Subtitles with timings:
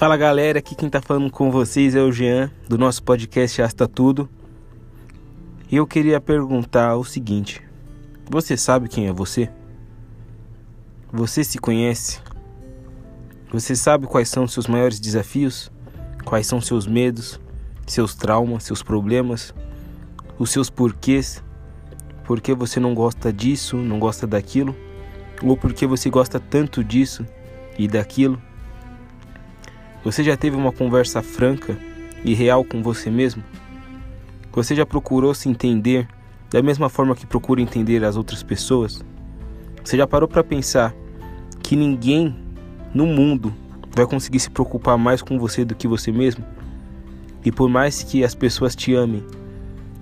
[0.00, 3.86] Fala galera, aqui quem tá falando com vocês é o Jean, do nosso podcast Asta
[3.86, 4.30] Tudo.
[5.70, 7.60] E eu queria perguntar o seguinte:
[8.30, 9.50] Você sabe quem é você?
[11.12, 12.18] Você se conhece?
[13.52, 15.70] Você sabe quais são seus maiores desafios?
[16.24, 17.38] Quais são seus medos,
[17.86, 19.54] seus traumas, seus problemas,
[20.38, 21.44] os seus porquês?
[22.24, 24.74] Por que você não gosta disso, não gosta daquilo?
[25.42, 27.26] Ou por que você gosta tanto disso
[27.78, 28.40] e daquilo?
[30.02, 31.76] Você já teve uma conversa franca
[32.24, 33.44] e real com você mesmo?
[34.52, 36.08] Você já procurou se entender
[36.50, 39.04] da mesma forma que procura entender as outras pessoas?
[39.84, 40.94] Você já parou para pensar
[41.62, 42.34] que ninguém
[42.94, 43.54] no mundo
[43.94, 46.44] vai conseguir se preocupar mais com você do que você mesmo?
[47.44, 49.22] E por mais que as pessoas te amem,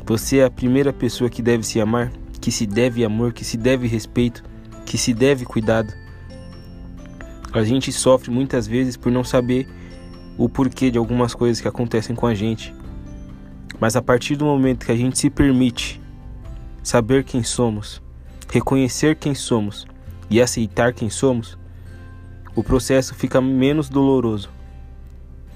[0.07, 3.57] você é a primeira pessoa que deve se amar, que se deve amor, que se
[3.57, 4.45] deve respeito,
[4.87, 5.93] que se deve cuidado.
[7.53, 9.69] A gente sofre muitas vezes por não saber
[10.39, 12.73] o porquê de algumas coisas que acontecem com a gente.
[13.81, 16.01] Mas a partir do momento que a gente se permite
[16.83, 18.01] saber quem somos,
[18.49, 19.87] reconhecer quem somos
[20.31, 21.59] e aceitar quem somos,
[22.55, 24.49] o processo fica menos doloroso.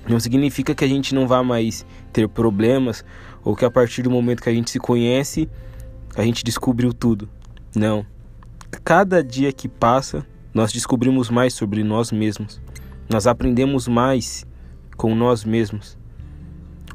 [0.09, 3.05] Não significa que a gente não vá mais ter problemas
[3.45, 5.49] ou que a partir do momento que a gente se conhece,
[6.17, 7.29] a gente descobriu tudo.
[7.75, 8.05] Não.
[8.85, 12.61] Cada dia que passa, nós descobrimos mais sobre nós mesmos.
[13.09, 14.45] Nós aprendemos mais
[15.03, 15.99] com nós mesmos.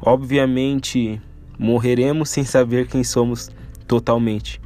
[0.02, 1.22] Obviamente,
[1.60, 3.52] morreremos sem saber quem somos
[3.86, 4.62] totalmente,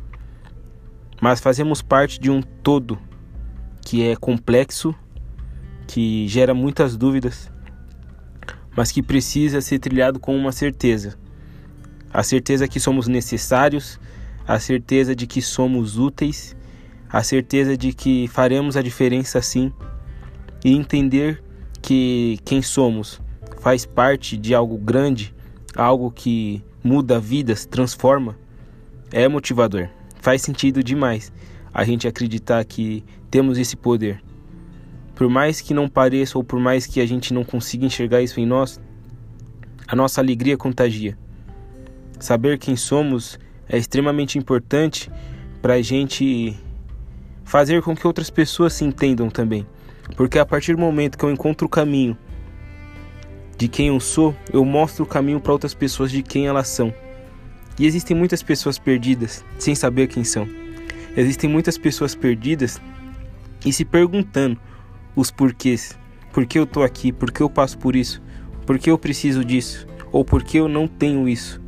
[1.20, 3.00] mas fazemos parte de um todo
[3.83, 4.94] que é complexo,
[5.88, 7.52] que gera muitas dúvidas,
[8.78, 11.17] mas que precisa ser trilhado com uma certeza:
[12.14, 14.00] a certeza que somos necessários,
[14.48, 16.55] a certeza de que somos úteis,
[17.09, 19.73] a certeza de que faremos a diferença sim,
[20.64, 21.44] e entender
[21.81, 23.20] que quem somos
[23.62, 25.33] faz parte de algo grande,
[25.76, 28.36] algo que muda vidas, transforma,
[29.11, 29.88] é motivador.
[30.20, 31.32] Faz sentido demais
[31.72, 34.20] a gente acreditar que temos esse poder.
[35.14, 38.39] Por mais que não pareça ou por mais que a gente não consiga enxergar isso
[38.39, 38.82] em nós,
[39.88, 41.16] a nossa alegria contagia.
[42.20, 43.39] Saber quem somos
[43.70, 45.11] é extremamente importante
[45.61, 46.58] para a gente
[47.43, 49.67] fazer com que outras pessoas se entendam também.
[50.17, 52.17] Porque a partir do momento que eu encontro o caminho
[53.61, 56.92] de quem eu sou, eu mostro o caminho para outras pessoas de quem elas são.
[57.77, 60.49] E existem muitas pessoas perdidas sem saber quem são.
[61.16, 62.82] Existem muitas pessoas perdidas
[63.64, 64.60] e se perguntando
[65.16, 65.95] os porquês.
[66.33, 67.11] Por que eu tô aqui?
[67.11, 68.20] Por que eu passo por isso?
[68.66, 69.86] Por que eu preciso disso?
[70.11, 71.61] Ou por que eu não tenho isso?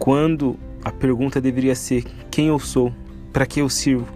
[0.00, 2.92] Quando a pergunta deveria ser: quem eu sou?
[3.32, 4.08] Para que eu sirvo?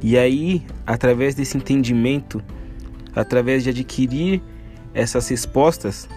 [0.00, 2.40] E aí, através desse entendimento,
[3.12, 4.40] através de adquirir
[4.94, 6.08] essas respostas,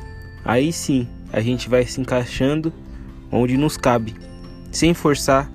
[0.46, 2.72] aí sim a gente vai se encaixando
[3.32, 4.16] onde nos cabe,
[4.72, 5.52] sem forçar,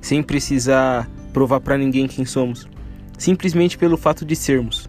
[0.00, 2.68] sem precisar provar para ninguém quem somos,
[3.16, 4.88] simplesmente pelo fato de sermos.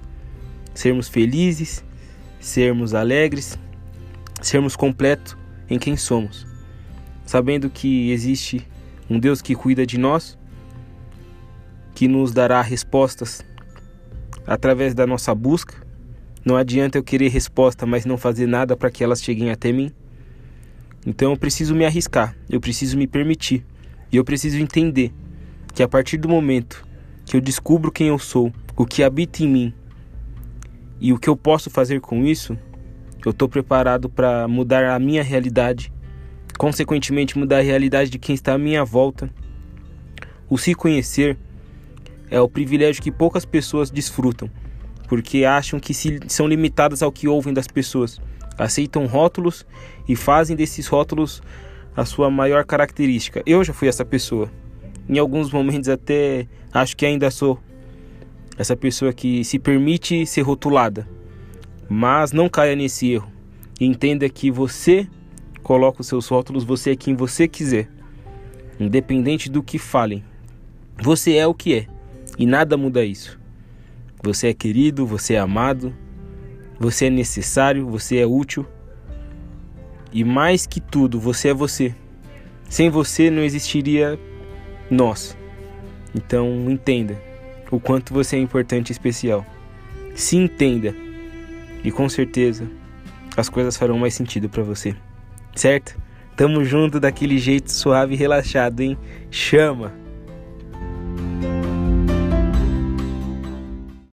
[0.74, 1.84] Sermos felizes,
[2.40, 3.57] sermos alegres,
[4.41, 5.38] sermos completos
[5.69, 6.47] em quem somos,
[7.25, 8.68] sabendo que existe
[9.09, 10.38] um Deus que cuida de nós
[12.00, 13.44] que nos dará respostas
[14.47, 15.75] através da nossa busca.
[16.44, 19.91] Não adianta eu querer resposta, mas não fazer nada para que elas cheguem até mim.
[21.05, 23.66] Então eu preciso me arriscar, eu preciso me permitir
[24.11, 25.13] e eu preciso entender
[25.73, 26.85] que a partir do momento
[27.25, 29.73] que eu descubro quem eu sou, o que habita em mim
[31.00, 32.57] e o que eu posso fazer com isso,
[33.25, 35.91] eu estou preparado para mudar a minha realidade,
[36.57, 39.29] consequentemente mudar a realidade de quem está à minha volta.
[40.50, 41.38] O se conhecer
[42.29, 44.50] é o privilégio que poucas pessoas desfrutam,
[45.09, 48.22] porque acham que se, são limitadas ao que ouvem das pessoas,
[48.56, 49.66] aceitam rótulos
[50.08, 51.42] e fazem desses rótulos
[51.97, 53.42] a sua maior característica.
[53.44, 54.52] Eu já fui essa pessoa.
[55.09, 57.60] Em alguns momentos até acho que ainda sou
[58.56, 61.10] essa pessoa que se permite ser rotulada.
[61.89, 63.31] Mas não caia nesse erro.
[63.81, 65.07] Entenda que você
[65.63, 67.89] coloca os seus rótulos, você é quem você quiser.
[68.80, 70.24] Independente do que falem.
[71.01, 71.88] Você é o que é.
[72.38, 73.38] E nada muda isso.
[74.21, 75.94] Você é querido, você é amado,
[76.80, 78.66] você é necessário, você é útil.
[80.12, 81.95] E mais que tudo, você é você.
[82.69, 84.19] Sem você não existiria
[84.89, 85.38] nós.
[86.16, 87.21] Então entenda
[87.71, 89.45] o quanto você é importante e especial.
[90.16, 90.95] Se entenda.
[91.83, 92.69] E com certeza
[93.38, 94.95] as coisas farão mais sentido para você.
[95.56, 95.98] Certo?
[96.36, 98.98] Tamo junto daquele jeito suave e relaxado, hein?
[99.30, 99.99] Chama!